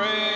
bread. 0.00 0.29